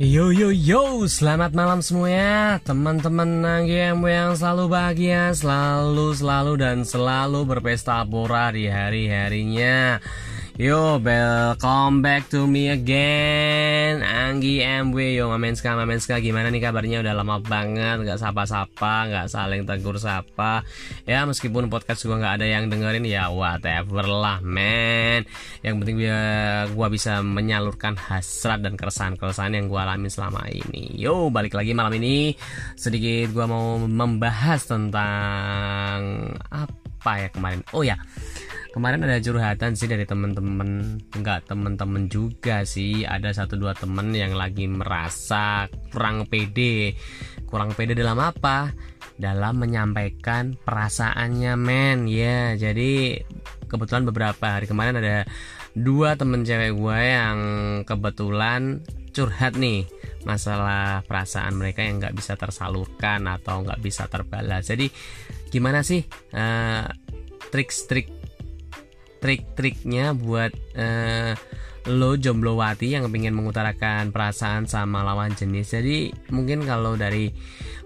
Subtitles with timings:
[0.00, 2.56] Yo yo yo, selamat malam semuanya.
[2.64, 10.00] Teman-teman Nanggiam yang selalu bahagia Selalu, selalu dan selalu berpesta pura di hari-harinya
[10.58, 14.02] Yo, welcome back to me again.
[14.02, 17.06] Anggi MW Yo, Mamenska, Mamenska Gimana nih kabarnya?
[17.06, 20.66] Udah lama banget Gak sapa-sapa, gak saling tegur sapa.
[21.06, 25.22] Ya, meskipun podcast gue gak ada yang dengerin Ya, whatever lah, man
[25.62, 30.98] Yang penting gue, bisa menyalurkan hasrat dan keresahan-keresahan yang gue alami selama ini.
[30.98, 32.34] Yo, balik lagi malam ini.
[32.74, 37.62] Sedikit gue mau membahas tentang Apa ya kemarin?
[37.70, 37.94] Oh ya
[38.70, 41.02] kemarin ada curhatan sih dari temen-temen.
[41.14, 43.02] Nggak temen-temen juga sih.
[43.06, 46.94] Ada satu dua temen yang lagi merasa kurang pede.
[47.46, 48.72] Kurang pede dalam apa?
[49.20, 52.08] Dalam menyampaikan perasaannya men.
[52.08, 52.24] Ya
[52.56, 53.20] yeah, jadi
[53.70, 55.28] kebetulan beberapa hari kemarin ada
[55.78, 57.38] dua temen cewek gue yang
[57.86, 58.82] kebetulan
[59.14, 59.86] curhat nih
[60.26, 64.66] masalah perasaan mereka yang nggak bisa tersalurkan atau nggak bisa terbalas.
[64.66, 64.90] Jadi
[65.50, 66.02] gimana sih
[66.34, 66.86] uh,
[67.50, 68.19] trik-trik
[69.20, 71.36] trik-triknya buat uh,
[71.88, 75.72] lo jomblowati yang ingin mengutarakan perasaan sama lawan jenis.
[75.72, 77.32] Jadi mungkin kalau dari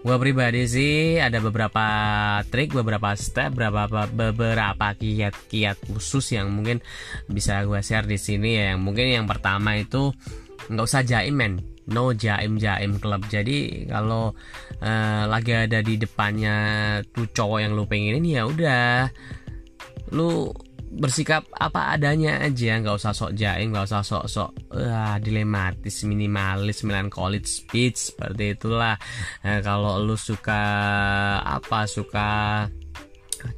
[0.05, 1.87] gue pribadi sih ada beberapa
[2.51, 6.83] trik beberapa step beberapa beberapa kiat-kiat khusus yang mungkin
[7.31, 8.65] bisa gue share di sini ya.
[8.75, 10.11] Yang mungkin yang pertama itu
[10.67, 11.55] nggak usah jaim men.
[11.85, 13.23] No jaim jaim klub.
[13.31, 14.35] Jadi kalau
[14.83, 16.57] uh, lagi ada di depannya
[17.15, 19.13] tuh cowok yang lu pengenin ya udah.
[20.11, 20.51] Lu
[20.95, 26.87] bersikap apa adanya aja nggak usah sok jaim nggak usah sok sok uh, dilematis minimalis
[26.87, 28.95] melankolis speech seperti itulah.
[29.43, 30.63] Nah, kalau lu suka
[31.43, 32.31] apa suka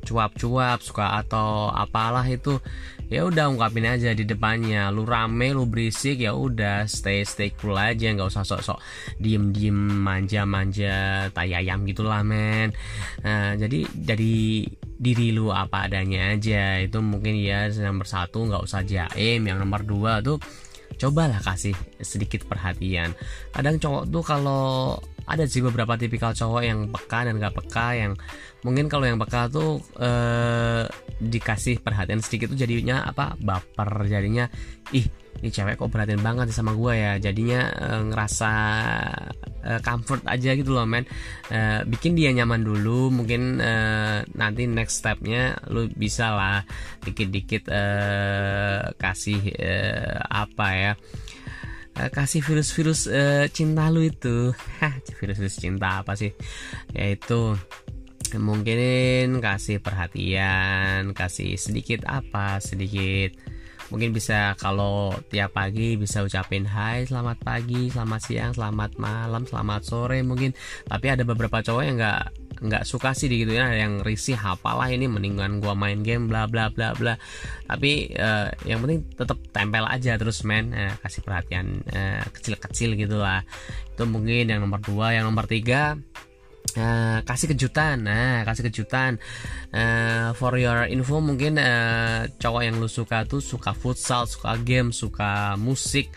[0.02, 2.58] cuap-cuap suka atau apalah itu
[3.06, 4.90] ya udah ungkapin aja di depannya.
[4.90, 8.78] Lu rame lu berisik ya udah stay stay cool aja nggak usah sok-sok
[9.22, 12.74] diem diem manja manja tayayam gitulah men.
[13.22, 16.80] Nah, jadi dari diri lu apa adanya aja.
[16.80, 19.40] Itu mungkin ya nomor satu nggak usah jaim.
[19.44, 20.40] Yang nomor dua tuh
[20.96, 23.12] cobalah kasih sedikit perhatian.
[23.52, 24.96] Kadang cowok tuh kalau
[25.26, 28.12] ada sih beberapa tipikal cowok yang peka dan gak peka yang
[28.62, 30.86] mungkin kalau yang peka tuh eh,
[31.18, 34.06] dikasih perhatian sedikit tuh jadinya apa baper.
[34.06, 34.46] Jadinya
[34.94, 35.06] ih
[35.42, 37.12] ini cewek kok perhatian banget sama gue ya.
[37.20, 38.52] Jadinya eh, ngerasa
[39.64, 41.04] eh, comfort aja gitu loh men.
[41.52, 46.60] Eh, bikin dia nyaman dulu mungkin eh, nanti next stepnya lu bisa lah
[47.04, 50.92] dikit-dikit eh, kasih eh, apa ya
[51.96, 54.52] uh, kasih virus-virus uh, cinta lu itu.
[55.20, 56.32] Virus-virus cinta apa sih?
[56.92, 57.56] Yaitu
[58.36, 63.38] mungkin kasih perhatian kasih sedikit apa sedikit
[63.88, 69.82] mungkin bisa kalau tiap pagi bisa ucapin hai selamat pagi selamat siang selamat malam selamat
[69.86, 70.52] sore mungkin.
[70.86, 72.22] Tapi ada beberapa cowok yang nggak
[72.56, 76.72] nggak suka sih gitu ya yang risih apalah ini mendingan gua main game bla bla
[76.72, 77.14] bla bla.
[77.68, 80.72] Tapi uh, yang penting tetap tempel aja terus men.
[80.72, 83.44] Uh, kasih perhatian uh, kecil-kecil gitu lah.
[83.92, 85.12] Itu mungkin yang nomor dua.
[85.14, 86.00] Yang nomor tiga
[86.74, 89.22] Uh, kasih kejutan, nah kasih kejutan.
[89.70, 94.90] Uh, for your info mungkin uh, cowok yang lu suka tuh suka futsal, suka game,
[94.90, 96.10] suka musik.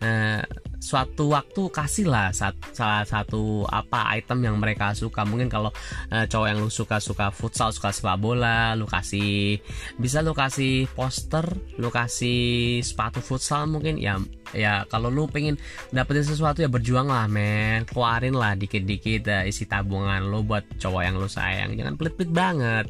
[0.00, 0.40] Uh,
[0.80, 5.28] suatu waktu kasihlah sat, salah satu apa item yang mereka suka.
[5.28, 5.68] Mungkin kalau
[6.08, 9.60] uh, cowok yang lu suka suka futsal suka sepak bola lu kasih
[10.00, 11.44] bisa lu kasih poster
[11.76, 14.16] lu kasih sepatu futsal mungkin ya
[14.50, 15.60] ya kalau lu pengen
[15.94, 17.84] dapetin sesuatu ya berjuang lah men.
[17.84, 21.76] Keluarin lah dikit-dikit uh, isi tabungan lu buat cowok yang lu sayang.
[21.76, 22.86] Jangan pelit-pelit banget.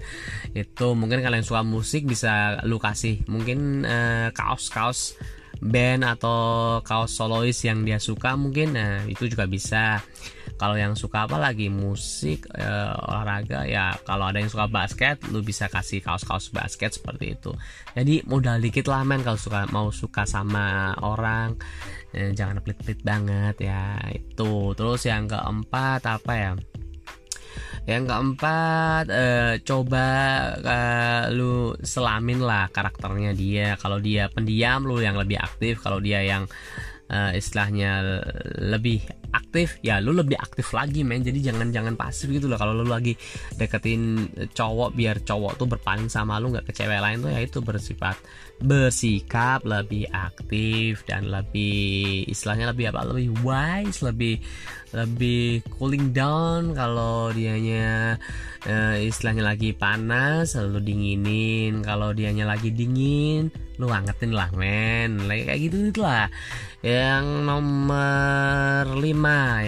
[0.55, 5.19] Itu mungkin kalian suka musik bisa lu kasih mungkin uh, kaos-kaos
[5.61, 10.01] band atau kaos solois yang dia suka mungkin nah itu juga bisa.
[10.61, 11.73] Kalau yang suka apa lagi?
[11.73, 12.69] Musik e,
[13.09, 17.53] olahraga ya kalau ada yang suka basket lu bisa kasih kaos-kaos basket seperti itu.
[17.97, 21.57] Jadi modal dikit lah men kalau suka mau suka sama orang.
[22.13, 24.77] E, jangan pelit-pelit banget ya itu.
[24.77, 26.51] Terus yang keempat apa ya
[27.89, 30.07] yang keempat uh, coba
[30.61, 33.77] uh, lu selamin lah karakternya dia.
[33.81, 35.81] Kalau dia pendiam lu yang lebih aktif.
[35.81, 36.45] Kalau dia yang
[37.11, 38.23] uh, istilahnya
[38.61, 41.23] lebih aktif ya lu lebih aktif lagi men.
[41.23, 42.59] Jadi jangan jangan pasif gitu loh.
[42.59, 43.15] Kalau lu lagi
[43.57, 47.59] deketin cowok biar cowok tuh berpaling sama lu nggak ke cewek lain tuh ya itu
[47.63, 48.17] bersifat
[48.61, 53.09] bersikap lebih aktif dan lebih istilahnya lebih apa?
[53.09, 54.43] Lebih wise lebih
[54.91, 58.19] lebih cooling down kalau dianya
[58.67, 61.81] uh, istilahnya lagi panas lalu dinginin.
[61.81, 63.49] Kalau dianya lagi dingin
[63.81, 65.25] lu angetin lah men.
[65.25, 66.29] Kayak gitu itulah
[66.81, 69.05] yang nomor 5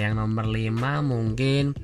[0.00, 1.76] yang nomor 5 mungkin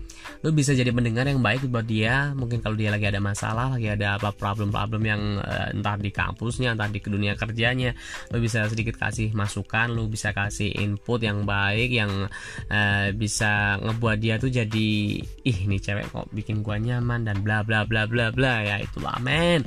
[0.46, 2.30] lu bisa jadi pendengar yang baik buat dia.
[2.34, 6.78] Mungkin kalau dia lagi ada masalah lagi ada apa problem-problem yang uh, entah di kampusnya
[6.78, 7.90] entah di dunia kerjanya
[8.30, 12.30] lu bisa sedikit kasih masukan lu bisa kasih input yang baik yang
[12.70, 14.90] uh, bisa ngebuat dia tuh jadi
[15.22, 18.54] ih nih cewek kok bikin gua nyaman dan bla bla bla bla bla.
[18.62, 19.66] Ya itulah men.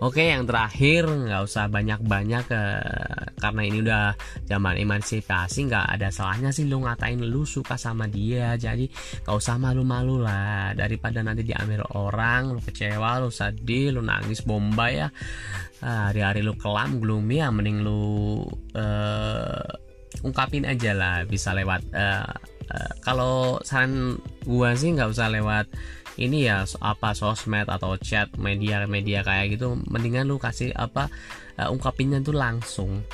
[0.00, 4.04] Oke yang terakhir nggak usah banyak-banyak uh, karena ini udah
[4.48, 8.56] zaman emansipasi nggak ada salahnya sih lu ngatain lu suka sama dia.
[8.56, 8.88] Jadi
[9.24, 10.72] nggak usah malu-malu lu lah.
[10.78, 15.08] Daripada nanti diambil orang lu kecewa lu sedih lu nangis bombay ya.
[15.84, 19.66] Ah, hari-hari lu kelam gloomy ya mending lu uh,
[20.24, 22.24] ungkapin aja lah bisa lewat uh,
[22.72, 24.16] uh, kalau saran
[24.48, 25.68] gua sih nggak usah lewat
[26.16, 29.76] ini ya apa sosmed atau chat media-media kayak gitu.
[29.92, 31.12] Mendingan lu kasih apa
[31.60, 33.04] uh, ungkapinnya tuh langsung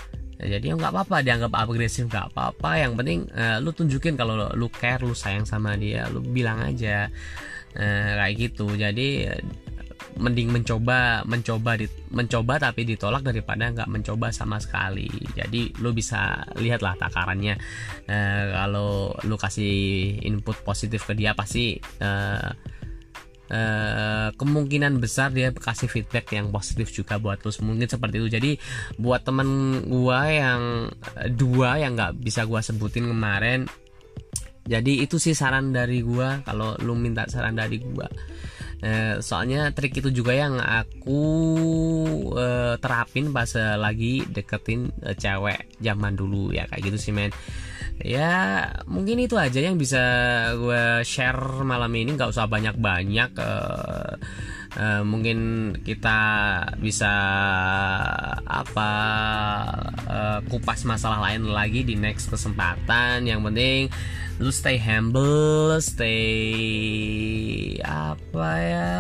[0.43, 2.71] jadi ya nggak apa-apa dianggap agresif nggak apa-apa.
[2.83, 7.09] Yang penting uh, lu tunjukin kalau lu care lu sayang sama dia lu bilang aja
[7.79, 8.67] uh, kayak gitu.
[8.75, 9.31] Jadi
[10.12, 15.09] mending mencoba mencoba di, mencoba tapi ditolak daripada nggak mencoba sama sekali.
[15.33, 17.56] Jadi lu bisa lihatlah takarannya.
[18.53, 21.81] Kalau lu kasih input positif ke dia pasti
[23.53, 27.53] Eh, kemungkinan besar dia kasih feedback yang positif juga buat lu.
[27.53, 28.29] Mungkin seperti itu.
[28.33, 28.50] Jadi
[28.97, 30.89] buat temen gua yang
[31.21, 33.69] eh, dua yang nggak bisa gua sebutin kemarin
[34.62, 38.06] jadi itu sih saran dari gua kalau lu minta saran dari gua.
[38.83, 41.23] Eh, soalnya trik itu juga yang aku
[42.39, 46.55] eh, terapin pas lagi deketin cewek zaman dulu.
[46.55, 47.35] Ya kayak gitu sih men
[48.02, 50.02] ya mungkin itu aja yang bisa
[50.58, 52.19] gue share malam ini.
[52.19, 54.12] Nggak usah banyak-banyak uh,
[54.76, 56.20] uh, mungkin kita
[56.82, 57.14] bisa
[58.43, 58.93] apa
[60.10, 63.25] uh, kupas masalah lain lagi di next kesempatan.
[63.25, 63.82] Yang penting
[64.43, 66.19] lu stay humble stay
[67.84, 68.90] apa ya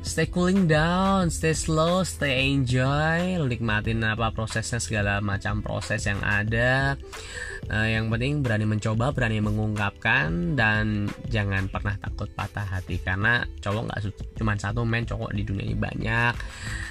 [0.00, 6.96] stay cooling down, stay slow, stay enjoy, nikmatin apa prosesnya segala macam proses yang ada
[7.68, 12.96] uh, yang penting berani mencoba berani mengungkapkan dan jangan pernah takut patah hati.
[13.02, 14.00] Karena cowok nggak
[14.40, 16.34] cuma satu men cowok di dunia ini banyak.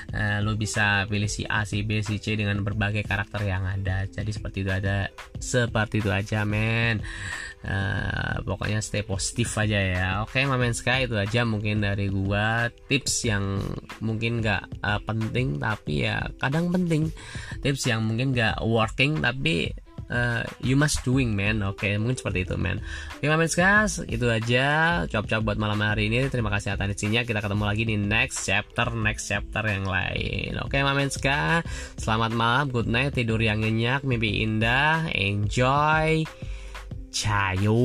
[0.09, 4.05] Uh, lo bisa pilih si A si B si C dengan berbagai karakter yang ada.
[4.09, 7.01] Jadi seperti itu ada seperti itu aja men.
[7.59, 10.07] Uh, pokoknya stay positif aja ya.
[10.23, 12.71] Oke mamen sky itu aja mungkin dari gua.
[12.87, 13.59] Tips yang
[13.99, 17.11] mungkin nggak uh, penting tapi ya kadang penting.
[17.59, 19.75] Tips yang mungkin nggak working tapi
[20.09, 21.61] uh, you must doing man.
[21.63, 22.81] Oke okay, mungkin seperti itu man.
[23.17, 24.67] Oke okay, men guys itu aja.
[25.07, 26.27] Cap-cap buat malam hari ini.
[26.27, 30.57] Terima kasih atas atensinya kita ketemu lagi di next chapter next chapter yang lain.
[30.59, 31.09] Oke okay, mamen
[31.95, 32.65] selamat malam.
[32.73, 33.15] Good night.
[33.15, 34.03] Tidur yang nyenyak.
[34.03, 35.07] Mimpi indah.
[35.13, 36.25] Enjoy.
[37.09, 37.81] Cayo